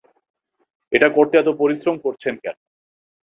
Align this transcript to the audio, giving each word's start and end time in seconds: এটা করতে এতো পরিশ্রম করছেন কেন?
এটা 0.91 1.07
করতে 1.15 1.35
এতো 1.37 1.51
পরিশ্রম 1.61 1.95
করছেন 2.05 2.33
কেন? 2.43 2.55